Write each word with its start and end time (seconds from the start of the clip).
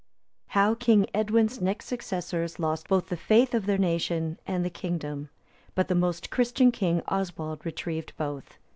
How 0.47 0.73
King 0.73 1.05
Edwin's 1.13 1.61
next 1.61 1.85
successors 1.85 2.57
lost 2.57 2.87
both 2.87 3.09
the 3.09 3.15
faith 3.15 3.53
of 3.53 3.67
their 3.67 3.77
nation 3.77 4.39
and 4.47 4.65
the 4.65 4.71
kingdom; 4.71 5.29
but 5.75 5.89
the 5.89 5.93
most 5.93 6.31
Christian 6.31 6.71
King 6.71 7.03
Oswald 7.07 7.63
retrieved 7.63 8.13
both. 8.17 8.57